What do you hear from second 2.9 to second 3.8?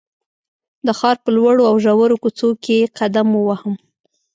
قدم ووهم.